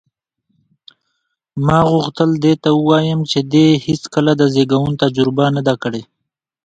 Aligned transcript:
ما 1.65 1.77
غوښتل 1.91 2.29
دې 2.43 2.53
ته 2.63 2.69
ووایم 2.77 3.19
چې 3.31 3.39
دې 3.53 3.67
هېڅکله 3.85 4.31
د 4.37 4.43
زېږون 4.53 4.91
تجربه 5.03 5.45
نه 5.55 5.61
ده 5.67 5.73
کړې. 5.83 6.01